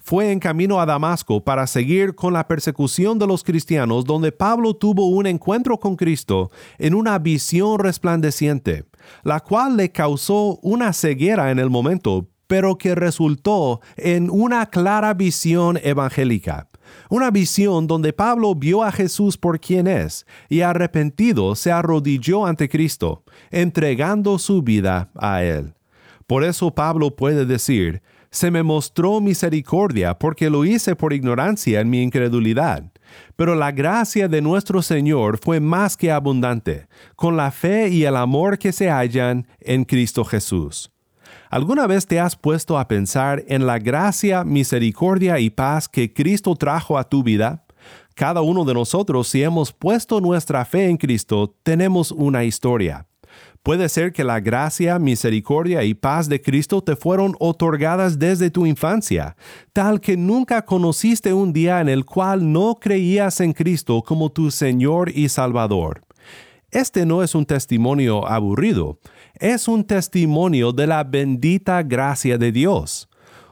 fue 0.00 0.32
en 0.32 0.40
camino 0.40 0.80
a 0.80 0.86
Damasco 0.86 1.44
para 1.44 1.66
seguir 1.66 2.14
con 2.14 2.32
la 2.32 2.48
persecución 2.48 3.18
de 3.18 3.26
los 3.26 3.44
cristianos 3.44 4.06
donde 4.06 4.32
Pablo 4.32 4.74
tuvo 4.74 5.08
un 5.08 5.26
encuentro 5.26 5.78
con 5.78 5.96
Cristo 5.96 6.50
en 6.78 6.94
una 6.94 7.18
visión 7.18 7.78
resplandeciente, 7.78 8.86
la 9.22 9.40
cual 9.40 9.76
le 9.76 9.92
causó 9.92 10.58
una 10.62 10.94
ceguera 10.94 11.50
en 11.50 11.58
el 11.58 11.68
momento, 11.68 12.26
pero 12.46 12.78
que 12.78 12.94
resultó 12.94 13.82
en 13.96 14.30
una 14.30 14.66
clara 14.66 15.12
visión 15.12 15.78
evangélica. 15.82 16.68
Una 17.10 17.30
visión 17.30 17.86
donde 17.86 18.12
Pablo 18.12 18.54
vio 18.54 18.82
a 18.82 18.92
Jesús 18.92 19.36
por 19.36 19.60
quien 19.60 19.86
es 19.86 20.26
y 20.48 20.60
arrepentido 20.60 21.54
se 21.54 21.72
arrodilló 21.72 22.46
ante 22.46 22.68
Cristo, 22.68 23.24
entregando 23.50 24.38
su 24.38 24.62
vida 24.62 25.10
a 25.14 25.42
Él. 25.42 25.74
Por 26.26 26.44
eso 26.44 26.74
Pablo 26.74 27.16
puede 27.16 27.46
decir, 27.46 28.02
se 28.30 28.50
me 28.50 28.62
mostró 28.62 29.20
misericordia 29.20 30.18
porque 30.18 30.50
lo 30.50 30.64
hice 30.64 30.94
por 30.94 31.12
ignorancia 31.12 31.80
en 31.80 31.88
mi 31.88 32.02
incredulidad. 32.02 32.84
Pero 33.36 33.54
la 33.54 33.72
gracia 33.72 34.28
de 34.28 34.42
nuestro 34.42 34.82
Señor 34.82 35.38
fue 35.38 35.60
más 35.60 35.96
que 35.96 36.12
abundante, 36.12 36.88
con 37.16 37.36
la 37.36 37.50
fe 37.50 37.88
y 37.88 38.04
el 38.04 38.16
amor 38.16 38.58
que 38.58 38.72
se 38.72 38.90
hallan 38.90 39.46
en 39.60 39.84
Cristo 39.84 40.24
Jesús. 40.24 40.92
¿Alguna 41.50 41.86
vez 41.86 42.06
te 42.06 42.20
has 42.20 42.36
puesto 42.36 42.78
a 42.78 42.88
pensar 42.88 43.42
en 43.48 43.66
la 43.66 43.78
gracia, 43.78 44.44
misericordia 44.44 45.38
y 45.38 45.48
paz 45.48 45.88
que 45.88 46.12
Cristo 46.12 46.54
trajo 46.56 46.98
a 46.98 47.04
tu 47.04 47.22
vida? 47.22 47.64
Cada 48.14 48.42
uno 48.42 48.66
de 48.66 48.74
nosotros, 48.74 49.28
si 49.28 49.42
hemos 49.42 49.72
puesto 49.72 50.20
nuestra 50.20 50.66
fe 50.66 50.90
en 50.90 50.98
Cristo, 50.98 51.56
tenemos 51.62 52.12
una 52.12 52.44
historia. 52.44 53.06
Puede 53.62 53.88
ser 53.88 54.12
que 54.12 54.24
la 54.24 54.40
gracia, 54.40 54.98
misericordia 54.98 55.84
y 55.84 55.94
paz 55.94 56.28
de 56.28 56.42
Cristo 56.42 56.82
te 56.82 56.96
fueron 56.96 57.34
otorgadas 57.38 58.18
desde 58.18 58.50
tu 58.50 58.66
infancia, 58.66 59.34
tal 59.72 60.00
que 60.00 60.18
nunca 60.18 60.66
conociste 60.66 61.32
un 61.32 61.54
día 61.54 61.80
en 61.80 61.88
el 61.88 62.04
cual 62.04 62.52
no 62.52 62.78
creías 62.78 63.40
en 63.40 63.54
Cristo 63.54 64.02
como 64.02 64.30
tu 64.30 64.50
Señor 64.50 65.10
y 65.10 65.30
Salvador. 65.30 66.02
Este 66.70 67.06
no 67.06 67.22
es 67.22 67.34
un 67.34 67.46
testimonio 67.46 68.28
aburrido, 68.28 68.98
es 69.40 69.68
un 69.68 69.84
testimonio 69.84 70.72
de 70.72 70.86
la 70.86 71.04
bendita 71.04 71.82
gracia 71.82 72.38
de 72.38 72.52
Dios. 72.52 73.08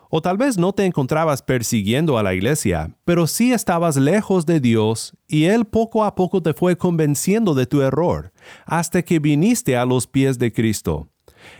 O 0.08 0.22
tal 0.22 0.36
vez 0.36 0.56
no 0.56 0.72
te 0.72 0.84
encontrabas 0.84 1.42
persiguiendo 1.42 2.16
a 2.16 2.22
la 2.22 2.34
iglesia, 2.34 2.96
pero 3.04 3.26
sí 3.26 3.52
estabas 3.52 3.96
lejos 3.96 4.46
de 4.46 4.60
Dios 4.60 5.16
y 5.26 5.44
Él 5.44 5.64
poco 5.64 6.04
a 6.04 6.14
poco 6.14 6.42
te 6.42 6.54
fue 6.54 6.78
convenciendo 6.78 7.54
de 7.54 7.66
tu 7.66 7.82
error, 7.82 8.32
hasta 8.64 9.02
que 9.02 9.18
viniste 9.18 9.76
a 9.76 9.84
los 9.84 10.06
pies 10.06 10.38
de 10.38 10.52
Cristo. 10.52 11.08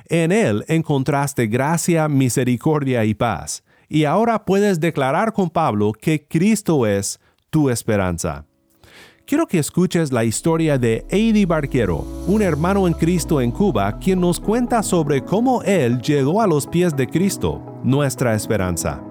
En 0.09 0.33
Él 0.33 0.65
encontraste 0.69 1.49
gracia, 1.49 2.09
misericordia 2.09 3.05
y 3.05 3.15
paz, 3.15 3.65
y 3.89 4.05
ahora 4.05 4.45
puedes 4.45 4.81
declarar 4.81 5.33
con 5.33 5.51
Pablo 5.51 5.93
que 5.93 6.27
Cristo 6.27 6.87
es 6.87 7.21
tu 7.51 7.69
esperanza 7.71 8.47
quiero 9.27 9.49
que 9.49 9.59
escuches 9.59 10.13
la 10.13 10.25
historia 10.25 10.79
de 10.79 11.05
Eddie 11.11 11.47
Barquero, 11.47 12.07
un 12.29 12.43
hermano 12.43 12.87
en 12.87 12.95
Cristo 12.95 13.41
en 13.41 13.51
Cuba, 13.51 13.99
quien 13.99 14.21
nos 14.21 14.39
cuenta 14.39 14.85
sobre 14.85 15.25
cómo 15.25 15.65
él 15.65 16.01
llegó 16.01 16.41
a 16.41 16.47
los 16.47 16.69
pies 16.69 16.97
de 16.97 17.09
Cristo, 17.09 17.61
nuestra 17.83 18.37
esperanza. 18.37 19.03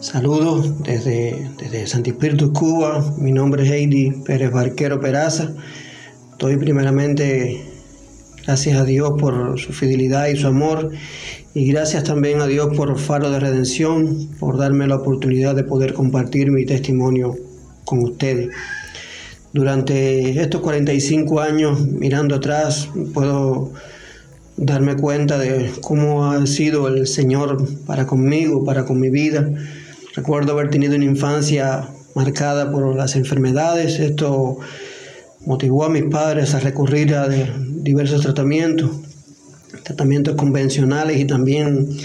Saludos 0.00 0.84
desde, 0.84 1.50
desde 1.58 1.86
Santi 1.88 2.10
Espíritu, 2.10 2.52
Cuba. 2.52 3.12
Mi 3.18 3.32
nombre 3.32 3.64
es 3.64 3.70
Heidi 3.70 4.12
Pérez 4.24 4.52
Barquero 4.52 5.00
Peraza. 5.00 5.50
Estoy 6.30 6.56
primeramente 6.58 7.60
gracias 8.44 8.78
a 8.78 8.84
Dios 8.84 9.14
por 9.18 9.58
su 9.58 9.72
fidelidad 9.72 10.28
y 10.28 10.36
su 10.36 10.46
amor 10.46 10.92
y 11.54 11.66
gracias 11.66 12.04
también 12.04 12.40
a 12.40 12.46
Dios 12.46 12.76
por 12.76 12.96
Faro 13.00 13.30
de 13.30 13.40
Redención, 13.40 14.28
por 14.38 14.58
darme 14.58 14.86
la 14.86 14.96
oportunidad 14.96 15.56
de 15.56 15.64
poder 15.64 15.92
compartir 15.92 16.52
mi 16.52 16.64
testimonio 16.64 17.34
con 17.84 18.04
ustedes. 18.04 18.50
Durante 19.56 20.38
estos 20.38 20.60
45 20.60 21.40
años, 21.40 21.80
mirando 21.80 22.34
atrás, 22.34 22.90
puedo 23.14 23.72
darme 24.58 24.96
cuenta 24.96 25.38
de 25.38 25.70
cómo 25.80 26.30
ha 26.30 26.46
sido 26.46 26.88
el 26.88 27.06
Señor 27.06 27.66
para 27.86 28.06
conmigo, 28.06 28.66
para 28.66 28.84
con 28.84 29.00
mi 29.00 29.08
vida. 29.08 29.48
Recuerdo 30.14 30.52
haber 30.52 30.68
tenido 30.68 30.94
una 30.94 31.06
infancia 31.06 31.88
marcada 32.14 32.70
por 32.70 32.94
las 32.94 33.16
enfermedades. 33.16 33.98
Esto 33.98 34.58
motivó 35.46 35.86
a 35.86 35.88
mis 35.88 36.04
padres 36.04 36.52
a 36.52 36.60
recurrir 36.60 37.14
a 37.14 37.26
diversos 37.26 38.20
tratamientos, 38.20 38.90
tratamientos 39.84 40.34
convencionales 40.34 41.18
y 41.18 41.24
también 41.24 41.96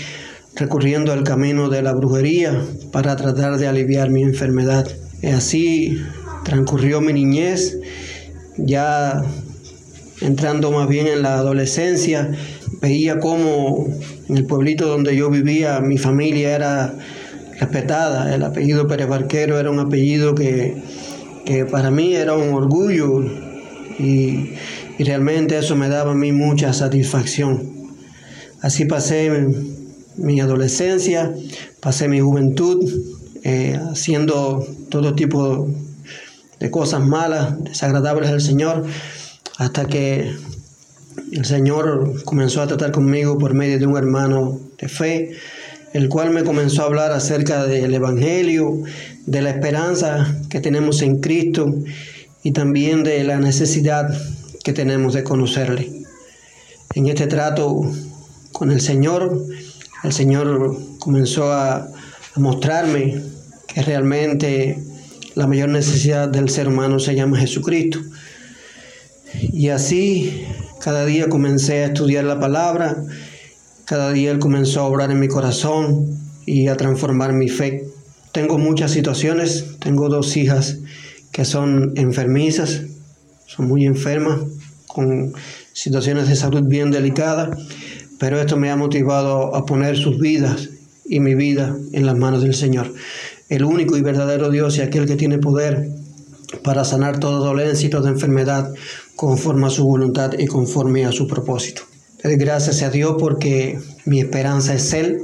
recurriendo 0.55 1.11
al 1.11 1.25
camino 1.25 1.67
de 1.67 1.81
la 1.81 1.91
brujería 1.91 2.63
para 2.93 3.17
tratar 3.17 3.57
de 3.57 3.67
aliviar 3.67 4.09
mi 4.09 4.23
enfermedad. 4.23 4.87
Así 5.21 6.01
transcurrió 6.43 7.01
mi 7.01 7.13
niñez, 7.13 7.77
ya 8.57 9.23
entrando 10.21 10.71
más 10.71 10.87
bien 10.87 11.07
en 11.07 11.21
la 11.21 11.35
adolescencia, 11.35 12.31
veía 12.81 13.19
cómo 13.19 13.87
en 14.29 14.37
el 14.37 14.45
pueblito 14.45 14.87
donde 14.87 15.15
yo 15.15 15.29
vivía 15.29 15.79
mi 15.81 15.97
familia 15.97 16.55
era 16.55 16.93
respetada, 17.59 18.33
el 18.33 18.43
apellido 18.43 18.87
Pérez 18.87 19.07
Barquero 19.07 19.59
era 19.59 19.69
un 19.69 19.79
apellido 19.79 20.33
que, 20.33 20.81
para 21.69 21.91
mí 21.91 22.15
era 22.15 22.33
un 22.33 22.53
orgullo 22.53 23.23
y, 23.99 24.53
realmente 24.99 25.57
eso 25.57 25.75
me 25.75 25.89
daba 25.89 26.11
a 26.11 26.15
mí 26.15 26.31
mucha 26.31 26.73
satisfacción. 26.73 27.71
Así 28.61 28.85
pasé 28.85 29.47
mi 30.15 30.39
adolescencia, 30.39 31.33
pasé 31.79 32.07
mi 32.07 32.19
juventud 32.19 32.87
eh, 33.43 33.79
haciendo 33.91 34.63
todo 34.89 35.15
tipo 35.15 35.67
de 36.61 36.69
cosas 36.69 37.03
malas, 37.03 37.61
desagradables 37.63 38.29
al 38.29 38.39
Señor, 38.39 38.85
hasta 39.57 39.85
que 39.85 40.31
el 41.31 41.45
Señor 41.45 42.23
comenzó 42.23 42.61
a 42.61 42.67
tratar 42.67 42.91
conmigo 42.91 43.37
por 43.39 43.55
medio 43.55 43.79
de 43.79 43.87
un 43.87 43.97
hermano 43.97 44.59
de 44.79 44.87
fe, 44.87 45.31
el 45.93 46.07
cual 46.07 46.29
me 46.29 46.43
comenzó 46.43 46.83
a 46.83 46.85
hablar 46.85 47.11
acerca 47.11 47.65
del 47.65 47.93
Evangelio, 47.93 48.83
de 49.25 49.41
la 49.41 49.49
esperanza 49.49 50.35
que 50.49 50.61
tenemos 50.61 51.01
en 51.01 51.19
Cristo 51.19 51.73
y 52.43 52.51
también 52.51 53.03
de 53.03 53.23
la 53.23 53.37
necesidad 53.39 54.07
que 54.63 54.71
tenemos 54.71 55.13
de 55.13 55.23
conocerle. 55.23 55.91
En 56.93 57.07
este 57.07 57.25
trato 57.25 57.91
con 58.51 58.71
el 58.71 58.81
Señor, 58.81 59.41
el 60.03 60.13
Señor 60.13 60.77
comenzó 60.99 61.51
a, 61.51 61.77
a 62.35 62.39
mostrarme 62.39 63.19
que 63.67 63.81
realmente 63.81 64.77
la 65.35 65.47
mayor 65.47 65.69
necesidad 65.69 66.27
del 66.27 66.49
ser 66.49 66.67
humano 66.67 66.99
se 66.99 67.15
llama 67.15 67.39
Jesucristo. 67.39 67.99
Y 69.33 69.69
así 69.69 70.45
cada 70.79 71.05
día 71.05 71.29
comencé 71.29 71.83
a 71.83 71.87
estudiar 71.87 72.25
la 72.25 72.39
palabra, 72.39 73.03
cada 73.85 74.11
día 74.11 74.31
Él 74.31 74.39
comenzó 74.39 74.81
a 74.81 74.85
obrar 74.85 75.11
en 75.11 75.19
mi 75.19 75.27
corazón 75.27 76.19
y 76.45 76.67
a 76.67 76.75
transformar 76.75 77.33
mi 77.33 77.49
fe. 77.49 77.85
Tengo 78.31 78.57
muchas 78.57 78.91
situaciones, 78.91 79.77
tengo 79.79 80.09
dos 80.09 80.35
hijas 80.37 80.77
que 81.31 81.45
son 81.45 81.93
enfermizas, 81.95 82.81
son 83.45 83.67
muy 83.67 83.85
enfermas, 83.85 84.41
con 84.87 85.33
situaciones 85.73 86.27
de 86.27 86.35
salud 86.35 86.63
bien 86.63 86.91
delicadas, 86.91 87.57
pero 88.19 88.39
esto 88.39 88.57
me 88.57 88.69
ha 88.69 88.75
motivado 88.75 89.55
a 89.55 89.65
poner 89.65 89.97
sus 89.97 90.19
vidas 90.19 90.69
y 91.05 91.19
mi 91.19 91.35
vida 91.35 91.75
en 91.93 92.05
las 92.05 92.17
manos 92.17 92.41
del 92.41 92.53
Señor 92.53 92.93
el 93.51 93.65
único 93.65 93.97
y 93.97 94.01
verdadero 94.01 94.49
Dios 94.49 94.77
y 94.77 94.81
aquel 94.81 95.05
que 95.05 95.17
tiene 95.17 95.37
poder 95.37 95.89
para 96.63 96.85
sanar 96.85 97.19
toda 97.19 97.45
dolencia 97.45 97.85
y 97.85 97.89
toda 97.89 98.09
enfermedad 98.09 98.73
conforme 99.17 99.67
a 99.67 99.69
su 99.69 99.83
voluntad 99.83 100.31
y 100.39 100.47
conforme 100.47 101.05
a 101.05 101.11
su 101.11 101.27
propósito. 101.27 101.81
Le 102.23 102.29
doy 102.29 102.39
gracias 102.39 102.81
a 102.81 102.89
Dios 102.89 103.17
porque 103.19 103.77
mi 104.05 104.21
esperanza 104.21 104.73
es 104.73 104.93
Él. 104.93 105.19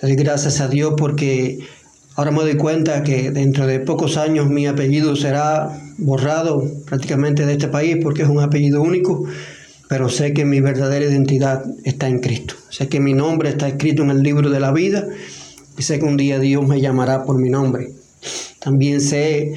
Le 0.00 0.08
doy 0.08 0.16
gracias 0.16 0.60
a 0.60 0.68
Dios 0.68 0.94
porque 0.96 1.58
ahora 2.14 2.30
me 2.30 2.42
doy 2.42 2.56
cuenta 2.56 3.02
que 3.02 3.32
dentro 3.32 3.66
de 3.66 3.80
pocos 3.80 4.16
años 4.16 4.48
mi 4.48 4.68
apellido 4.68 5.16
será 5.16 5.76
borrado 5.98 6.62
prácticamente 6.86 7.46
de 7.46 7.54
este 7.54 7.66
país 7.66 7.96
porque 8.00 8.22
es 8.22 8.28
un 8.28 8.38
apellido 8.38 8.80
único, 8.80 9.24
pero 9.88 10.08
sé 10.08 10.32
que 10.32 10.44
mi 10.44 10.60
verdadera 10.60 11.04
identidad 11.04 11.64
está 11.82 12.06
en 12.06 12.20
Cristo. 12.20 12.54
Sé 12.70 12.86
que 12.86 13.00
mi 13.00 13.12
nombre 13.12 13.48
está 13.48 13.66
escrito 13.66 14.04
en 14.04 14.10
el 14.10 14.22
libro 14.22 14.50
de 14.50 14.60
la 14.60 14.70
vida 14.70 15.04
sé 15.82 15.98
que 15.98 16.04
un 16.04 16.16
día 16.16 16.38
Dios 16.38 16.66
me 16.66 16.80
llamará 16.80 17.24
por 17.24 17.38
mi 17.38 17.50
nombre. 17.50 17.92
También 18.60 19.00
sé 19.00 19.54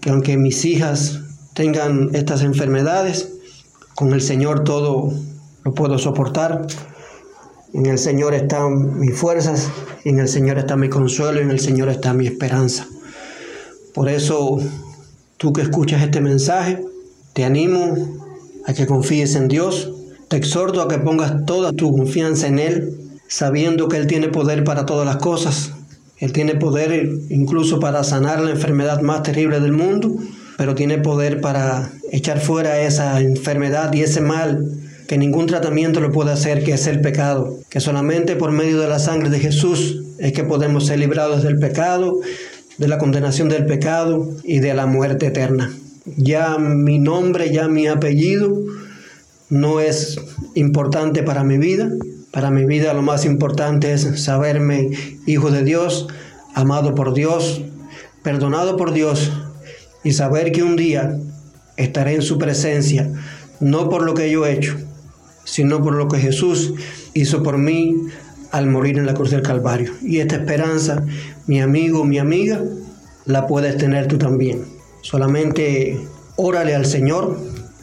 que 0.00 0.10
aunque 0.10 0.36
mis 0.36 0.64
hijas 0.64 1.20
tengan 1.54 2.10
estas 2.14 2.42
enfermedades, 2.42 3.30
con 3.94 4.12
el 4.12 4.20
Señor 4.20 4.64
todo 4.64 5.12
lo 5.64 5.74
puedo 5.74 5.98
soportar. 5.98 6.66
En 7.74 7.86
el 7.86 7.98
Señor 7.98 8.34
están 8.34 8.98
mis 8.98 9.14
fuerzas, 9.14 9.68
en 10.04 10.18
el 10.18 10.28
Señor 10.28 10.58
está 10.58 10.76
mi 10.76 10.88
consuelo, 10.88 11.40
en 11.40 11.50
el 11.50 11.60
Señor 11.60 11.88
está 11.88 12.14
mi 12.14 12.26
esperanza. 12.26 12.86
Por 13.92 14.08
eso, 14.08 14.58
tú 15.36 15.52
que 15.52 15.62
escuchas 15.62 16.02
este 16.02 16.20
mensaje, 16.20 16.82
te 17.32 17.44
animo 17.44 17.96
a 18.66 18.72
que 18.72 18.86
confíes 18.86 19.34
en 19.34 19.48
Dios, 19.48 19.92
te 20.28 20.36
exhorto 20.36 20.80
a 20.80 20.88
que 20.88 20.98
pongas 20.98 21.44
toda 21.44 21.72
tu 21.72 21.90
confianza 21.90 22.46
en 22.46 22.58
Él, 22.58 23.07
sabiendo 23.28 23.88
que 23.88 23.98
Él 23.98 24.06
tiene 24.06 24.28
poder 24.28 24.64
para 24.64 24.86
todas 24.86 25.06
las 25.06 25.16
cosas, 25.16 25.72
Él 26.18 26.32
tiene 26.32 26.56
poder 26.56 27.08
incluso 27.28 27.78
para 27.78 28.02
sanar 28.02 28.40
la 28.40 28.50
enfermedad 28.50 29.02
más 29.02 29.22
terrible 29.22 29.60
del 29.60 29.72
mundo, 29.72 30.16
pero 30.56 30.74
tiene 30.74 30.98
poder 30.98 31.40
para 31.40 31.92
echar 32.10 32.40
fuera 32.40 32.80
esa 32.80 33.20
enfermedad 33.20 33.92
y 33.92 34.02
ese 34.02 34.20
mal 34.20 34.64
que 35.06 35.16
ningún 35.16 35.46
tratamiento 35.46 36.00
lo 36.00 36.10
puede 36.12 36.32
hacer, 36.32 36.64
que 36.64 36.72
es 36.72 36.86
el 36.86 37.00
pecado, 37.00 37.58
que 37.70 37.80
solamente 37.80 38.36
por 38.36 38.50
medio 38.50 38.80
de 38.80 38.88
la 38.88 38.98
sangre 38.98 39.30
de 39.30 39.38
Jesús 39.38 40.02
es 40.18 40.32
que 40.32 40.44
podemos 40.44 40.86
ser 40.86 40.98
librados 40.98 41.42
del 41.42 41.58
pecado, 41.58 42.20
de 42.76 42.88
la 42.88 42.98
condenación 42.98 43.48
del 43.48 43.64
pecado 43.66 44.28
y 44.44 44.58
de 44.58 44.74
la 44.74 44.86
muerte 44.86 45.26
eterna. 45.26 45.72
Ya 46.16 46.58
mi 46.58 46.98
nombre, 46.98 47.52
ya 47.52 47.68
mi 47.68 47.86
apellido 47.86 48.62
no 49.48 49.80
es 49.80 50.20
importante 50.54 51.22
para 51.22 51.44
mi 51.44 51.58
vida. 51.58 51.90
Para 52.32 52.50
mi 52.50 52.64
vida 52.64 52.92
lo 52.92 53.02
más 53.02 53.24
importante 53.24 53.92
es 53.92 54.22
saberme 54.22 54.90
hijo 55.26 55.50
de 55.50 55.64
Dios, 55.64 56.08
amado 56.54 56.94
por 56.94 57.14
Dios, 57.14 57.62
perdonado 58.22 58.76
por 58.76 58.92
Dios 58.92 59.32
y 60.04 60.12
saber 60.12 60.52
que 60.52 60.62
un 60.62 60.76
día 60.76 61.18
estaré 61.76 62.14
en 62.14 62.22
su 62.22 62.38
presencia, 62.38 63.10
no 63.60 63.88
por 63.88 64.02
lo 64.02 64.14
que 64.14 64.30
yo 64.30 64.44
he 64.44 64.52
hecho, 64.52 64.76
sino 65.44 65.82
por 65.82 65.94
lo 65.94 66.08
que 66.08 66.18
Jesús 66.18 66.74
hizo 67.14 67.42
por 67.42 67.56
mí 67.56 67.94
al 68.50 68.66
morir 68.66 68.98
en 68.98 69.06
la 69.06 69.14
cruz 69.14 69.30
del 69.30 69.42
Calvario. 69.42 69.94
Y 70.02 70.18
esta 70.18 70.36
esperanza, 70.36 71.02
mi 71.46 71.60
amigo, 71.60 72.04
mi 72.04 72.18
amiga, 72.18 72.60
la 73.24 73.46
puedes 73.46 73.76
tener 73.76 74.06
tú 74.06 74.18
también. 74.18 74.64
Solamente 75.02 75.98
órale 76.36 76.74
al 76.74 76.86
Señor, 76.86 77.38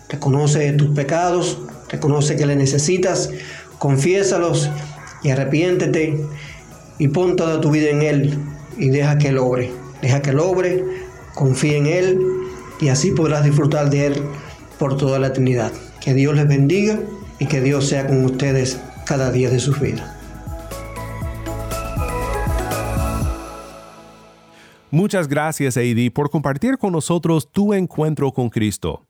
reconoce 0.09 0.71
tus 0.73 0.95
pecados, 0.95 1.59
reconoce 1.89 2.35
que 2.35 2.45
le 2.45 2.55
necesitas, 2.55 3.29
confiésalos 3.79 4.69
y 5.23 5.29
arrepiéntete 5.29 6.19
y 6.97 7.07
pon 7.09 7.35
toda 7.35 7.61
tu 7.61 7.71
vida 7.71 7.89
en 7.89 8.01
Él 8.01 8.39
y 8.77 8.89
deja 8.89 9.17
que 9.17 9.29
Él 9.29 9.37
obre. 9.37 9.71
Deja 10.01 10.21
que 10.21 10.31
Él 10.31 10.39
obre, 10.39 10.83
confía 11.33 11.77
en 11.77 11.85
Él 11.87 12.19
y 12.79 12.89
así 12.89 13.11
podrás 13.11 13.43
disfrutar 13.43 13.89
de 13.89 14.07
Él 14.07 14.23
por 14.77 14.97
toda 14.97 15.19
la 15.19 15.27
eternidad. 15.27 15.71
Que 15.99 16.13
Dios 16.13 16.35
les 16.35 16.47
bendiga 16.47 16.99
y 17.39 17.47
que 17.47 17.61
Dios 17.61 17.87
sea 17.87 18.07
con 18.07 18.23
ustedes 18.23 18.79
cada 19.05 19.31
día 19.31 19.49
de 19.49 19.59
sus 19.59 19.79
vidas. 19.79 20.15
Muchas 24.91 25.27
gracias, 25.27 25.75
Eddie, 25.75 26.09
por 26.09 26.29
compartir 26.29 26.77
con 26.77 26.93
nosotros 26.93 27.51
tu 27.51 27.73
encuentro 27.73 28.31
con 28.31 28.49
Cristo. 28.49 29.05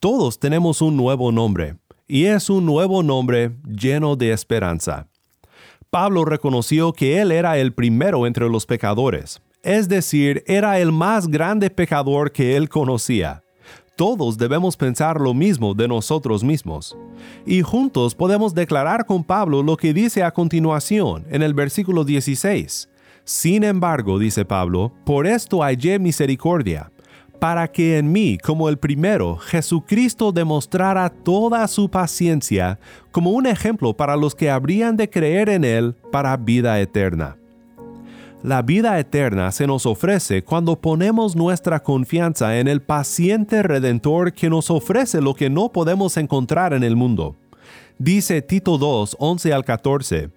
Todos 0.00 0.40
tenemos 0.40 0.82
un 0.82 0.96
nuevo 0.96 1.30
nombre, 1.30 1.76
y 2.10 2.26
es 2.26 2.50
un 2.50 2.66
nuevo 2.66 3.04
nombre 3.04 3.52
lleno 3.64 4.16
de 4.16 4.32
esperanza. 4.32 5.06
Pablo 5.90 6.24
reconoció 6.24 6.92
que 6.92 7.20
él 7.20 7.30
era 7.30 7.56
el 7.58 7.72
primero 7.72 8.26
entre 8.26 8.48
los 8.48 8.66
pecadores, 8.66 9.40
es 9.62 9.88
decir, 9.88 10.42
era 10.46 10.80
el 10.80 10.90
más 10.90 11.28
grande 11.28 11.70
pecador 11.70 12.32
que 12.32 12.56
él 12.56 12.68
conocía 12.68 13.42
todos 14.00 14.38
debemos 14.38 14.78
pensar 14.78 15.20
lo 15.20 15.34
mismo 15.34 15.74
de 15.74 15.86
nosotros 15.86 16.42
mismos. 16.42 16.96
Y 17.44 17.60
juntos 17.60 18.14
podemos 18.14 18.54
declarar 18.54 19.04
con 19.04 19.22
Pablo 19.22 19.62
lo 19.62 19.76
que 19.76 19.92
dice 19.92 20.22
a 20.22 20.30
continuación 20.30 21.26
en 21.28 21.42
el 21.42 21.52
versículo 21.52 22.02
16. 22.02 22.88
Sin 23.24 23.62
embargo, 23.62 24.18
dice 24.18 24.46
Pablo, 24.46 24.94
por 25.04 25.26
esto 25.26 25.58
hallé 25.58 25.98
misericordia, 25.98 26.90
para 27.40 27.66
que 27.72 27.96
en 27.96 28.12
mí, 28.12 28.36
como 28.38 28.68
el 28.68 28.78
primero, 28.78 29.36
Jesucristo 29.38 30.30
demostrara 30.30 31.08
toda 31.08 31.66
su 31.66 31.90
paciencia 31.90 32.78
como 33.10 33.30
un 33.30 33.46
ejemplo 33.46 33.96
para 33.96 34.14
los 34.14 34.34
que 34.34 34.50
habrían 34.50 34.96
de 34.96 35.08
creer 35.08 35.48
en 35.48 35.64
Él 35.64 35.96
para 36.12 36.36
vida 36.36 36.78
eterna. 36.78 37.36
La 38.42 38.62
vida 38.62 38.98
eterna 38.98 39.52
se 39.52 39.66
nos 39.66 39.86
ofrece 39.86 40.44
cuando 40.44 40.80
ponemos 40.80 41.34
nuestra 41.34 41.82
confianza 41.82 42.58
en 42.58 42.68
el 42.68 42.82
paciente 42.82 43.62
redentor 43.62 44.32
que 44.32 44.48
nos 44.48 44.70
ofrece 44.70 45.20
lo 45.20 45.34
que 45.34 45.50
no 45.50 45.72
podemos 45.72 46.16
encontrar 46.18 46.72
en 46.74 46.82
el 46.82 46.94
mundo. 46.94 47.36
Dice 47.98 48.40
Tito 48.40 48.78
2, 48.78 49.16
11 49.18 49.52
al 49.52 49.64
14, 49.64 50.30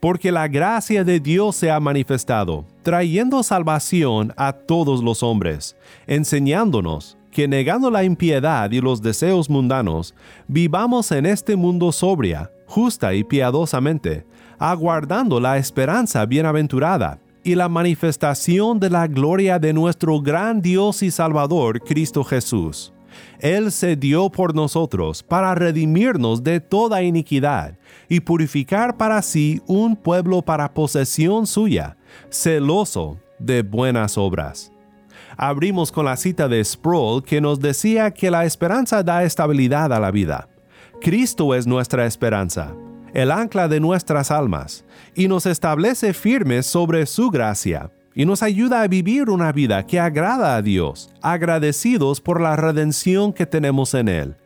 porque 0.00 0.32
la 0.32 0.48
gracia 0.48 1.04
de 1.04 1.20
Dios 1.20 1.56
se 1.56 1.70
ha 1.70 1.78
manifestado, 1.78 2.64
trayendo 2.82 3.42
salvación 3.42 4.32
a 4.36 4.52
todos 4.52 5.02
los 5.04 5.22
hombres, 5.22 5.76
enseñándonos 6.06 7.18
que 7.30 7.46
negando 7.46 7.90
la 7.90 8.02
impiedad 8.02 8.70
y 8.72 8.80
los 8.80 9.02
deseos 9.02 9.48
mundanos, 9.48 10.14
vivamos 10.48 11.12
en 11.12 11.26
este 11.26 11.54
mundo 11.54 11.92
sobria, 11.92 12.50
justa 12.66 13.14
y 13.14 13.22
piadosamente, 13.22 14.26
aguardando 14.58 15.38
la 15.38 15.58
esperanza 15.58 16.26
bienaventurada 16.26 17.20
y 17.44 17.54
la 17.54 17.68
manifestación 17.68 18.80
de 18.80 18.90
la 18.90 19.06
gloria 19.06 19.58
de 19.58 19.72
nuestro 19.72 20.20
gran 20.20 20.60
Dios 20.60 21.02
y 21.02 21.10
Salvador, 21.10 21.80
Cristo 21.80 22.24
Jesús. 22.24 22.92
Él 23.38 23.72
se 23.72 23.96
dio 23.96 24.30
por 24.30 24.54
nosotros 24.54 25.22
para 25.22 25.54
redimirnos 25.54 26.42
de 26.42 26.60
toda 26.60 27.02
iniquidad 27.02 27.78
y 28.08 28.20
purificar 28.20 28.96
para 28.96 29.22
sí 29.22 29.60
un 29.66 29.96
pueblo 29.96 30.42
para 30.42 30.72
posesión 30.74 31.46
suya, 31.46 31.96
celoso 32.28 33.18
de 33.38 33.62
buenas 33.62 34.18
obras. 34.18 34.72
Abrimos 35.36 35.90
con 35.90 36.04
la 36.04 36.16
cita 36.16 36.48
de 36.48 36.62
Sproul 36.64 37.22
que 37.22 37.40
nos 37.40 37.60
decía 37.60 38.10
que 38.10 38.30
la 38.30 38.44
esperanza 38.44 39.02
da 39.02 39.24
estabilidad 39.24 39.92
a 39.92 40.00
la 40.00 40.10
vida. 40.10 40.48
Cristo 41.00 41.54
es 41.54 41.66
nuestra 41.66 42.04
esperanza 42.04 42.74
el 43.14 43.30
ancla 43.30 43.68
de 43.68 43.80
nuestras 43.80 44.30
almas, 44.30 44.84
y 45.14 45.28
nos 45.28 45.46
establece 45.46 46.12
firmes 46.14 46.66
sobre 46.66 47.06
su 47.06 47.30
gracia, 47.30 47.90
y 48.14 48.24
nos 48.24 48.42
ayuda 48.42 48.82
a 48.82 48.88
vivir 48.88 49.30
una 49.30 49.52
vida 49.52 49.86
que 49.86 50.00
agrada 50.00 50.56
a 50.56 50.62
Dios, 50.62 51.10
agradecidos 51.22 52.20
por 52.20 52.40
la 52.40 52.56
redención 52.56 53.32
que 53.32 53.46
tenemos 53.46 53.94
en 53.94 54.08
Él. 54.08 54.36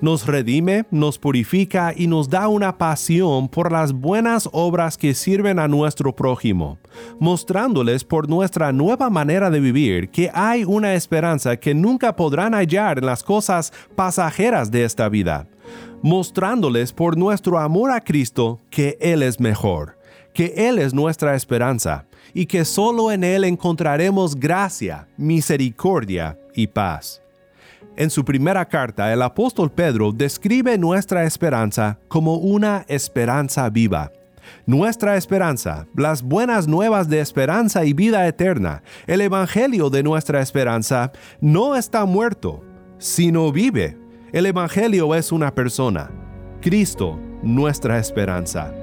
Nos 0.00 0.26
redime, 0.26 0.84
nos 0.90 1.18
purifica 1.18 1.92
y 1.96 2.06
nos 2.06 2.28
da 2.28 2.48
una 2.48 2.76
pasión 2.76 3.48
por 3.48 3.72
las 3.72 3.92
buenas 3.92 4.48
obras 4.52 4.96
que 4.96 5.14
sirven 5.14 5.58
a 5.58 5.68
nuestro 5.68 6.14
prójimo, 6.14 6.78
mostrándoles 7.18 8.04
por 8.04 8.28
nuestra 8.28 8.72
nueva 8.72 9.10
manera 9.10 9.50
de 9.50 9.60
vivir 9.60 10.10
que 10.10 10.30
hay 10.34 10.64
una 10.64 10.94
esperanza 10.94 11.56
que 11.56 11.74
nunca 11.74 12.14
podrán 12.16 12.52
hallar 12.52 12.98
en 12.98 13.06
las 13.06 13.22
cosas 13.22 13.72
pasajeras 13.96 14.70
de 14.70 14.84
esta 14.84 15.08
vida 15.08 15.46
mostrándoles 16.02 16.92
por 16.92 17.16
nuestro 17.16 17.60
amor 17.60 17.92
a 17.92 18.00
Cristo 18.00 18.60
que 18.70 18.98
Él 19.00 19.22
es 19.22 19.38
mejor, 19.38 19.96
que 20.34 20.52
Él 20.56 20.78
es 20.78 20.92
nuestra 20.92 21.36
esperanza 21.36 22.06
y 22.34 22.46
que 22.46 22.64
solo 22.64 23.10
en 23.10 23.24
Él 23.24 23.44
encontraremos 23.44 24.34
gracia, 24.34 25.06
misericordia 25.16 26.38
y 26.54 26.66
paz. 26.66 27.22
En 27.96 28.10
su 28.10 28.24
primera 28.24 28.64
carta, 28.66 29.12
el 29.12 29.22
apóstol 29.22 29.70
Pedro 29.70 30.12
describe 30.12 30.78
nuestra 30.78 31.24
esperanza 31.24 31.98
como 32.08 32.36
una 32.36 32.84
esperanza 32.88 33.68
viva. 33.68 34.10
Nuestra 34.66 35.16
esperanza, 35.16 35.86
las 35.94 36.22
buenas 36.22 36.66
nuevas 36.66 37.08
de 37.08 37.20
esperanza 37.20 37.84
y 37.84 37.92
vida 37.92 38.26
eterna, 38.26 38.82
el 39.06 39.20
Evangelio 39.20 39.90
de 39.90 40.02
nuestra 40.02 40.40
esperanza, 40.40 41.12
no 41.40 41.76
está 41.76 42.04
muerto, 42.06 42.64
sino 42.98 43.52
vive 43.52 44.02
el 44.32 44.46
Evangelio 44.46 45.14
es 45.14 45.30
una 45.30 45.54
persona, 45.54 46.10
Cristo, 46.62 47.20
nuestra 47.42 47.98
esperanza. 47.98 48.81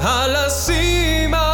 A 0.00 0.26
la 0.28 0.48
cima. 0.48 1.47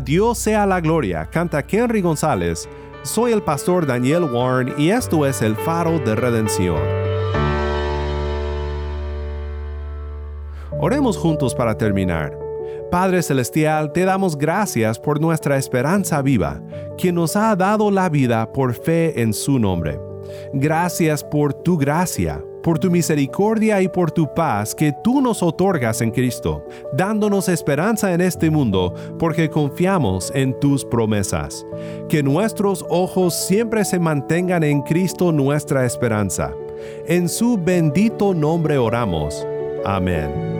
Dios 0.00 0.38
sea 0.38 0.66
la 0.66 0.80
gloria, 0.80 1.28
canta 1.30 1.64
Henry 1.68 2.00
González. 2.00 2.68
Soy 3.02 3.32
el 3.32 3.42
pastor 3.42 3.86
Daniel 3.86 4.24
Warren 4.24 4.74
y 4.76 4.90
esto 4.90 5.24
es 5.26 5.42
el 5.42 5.56
faro 5.56 5.98
de 5.98 6.14
redención. 6.14 6.80
Oremos 10.78 11.16
juntos 11.16 11.54
para 11.54 11.76
terminar. 11.76 12.36
Padre 12.90 13.22
Celestial, 13.22 13.92
te 13.92 14.04
damos 14.04 14.36
gracias 14.36 14.98
por 14.98 15.20
nuestra 15.20 15.56
esperanza 15.56 16.22
viva, 16.22 16.60
quien 16.98 17.14
nos 17.14 17.36
ha 17.36 17.54
dado 17.54 17.90
la 17.90 18.08
vida 18.08 18.52
por 18.52 18.74
fe 18.74 19.22
en 19.22 19.32
su 19.32 19.58
nombre. 19.58 20.00
Gracias 20.52 21.22
por 21.22 21.54
tu 21.54 21.76
gracia, 21.76 22.42
por 22.62 22.78
tu 22.78 22.90
misericordia 22.90 23.80
y 23.80 23.88
por 23.88 24.10
tu 24.10 24.32
paz 24.34 24.74
que 24.74 24.92
tú 25.04 25.20
nos 25.20 25.42
otorgas 25.42 26.00
en 26.00 26.10
Cristo, 26.10 26.64
dándonos 26.92 27.48
esperanza 27.48 28.12
en 28.12 28.20
este 28.20 28.50
mundo 28.50 28.94
porque 29.18 29.48
confiamos 29.48 30.30
en 30.34 30.58
tus 30.60 30.84
promesas. 30.84 31.64
Que 32.08 32.22
nuestros 32.22 32.84
ojos 32.88 33.34
siempre 33.34 33.84
se 33.84 33.98
mantengan 33.98 34.62
en 34.62 34.82
Cristo 34.82 35.32
nuestra 35.32 35.84
esperanza. 35.84 36.52
En 37.06 37.28
su 37.28 37.56
bendito 37.58 38.34
nombre 38.34 38.78
oramos. 38.78 39.46
Amén. 39.84 40.59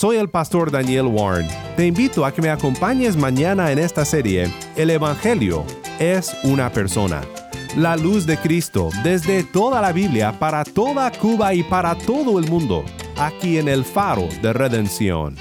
Soy 0.00 0.16
el 0.16 0.30
pastor 0.30 0.70
Daniel 0.70 1.08
Warren. 1.08 1.46
Te 1.76 1.86
invito 1.86 2.24
a 2.24 2.32
que 2.32 2.40
me 2.40 2.48
acompañes 2.48 3.18
mañana 3.18 3.70
en 3.70 3.78
esta 3.78 4.06
serie, 4.06 4.50
El 4.74 4.88
Evangelio 4.88 5.62
es 5.98 6.34
una 6.42 6.72
persona. 6.72 7.20
La 7.76 7.98
luz 7.98 8.24
de 8.24 8.38
Cristo 8.38 8.88
desde 9.04 9.44
toda 9.44 9.82
la 9.82 9.92
Biblia 9.92 10.32
para 10.38 10.64
toda 10.64 11.12
Cuba 11.12 11.52
y 11.52 11.62
para 11.62 11.94
todo 11.94 12.38
el 12.38 12.48
mundo, 12.48 12.82
aquí 13.18 13.58
en 13.58 13.68
el 13.68 13.84
faro 13.84 14.26
de 14.40 14.54
redención. 14.54 15.36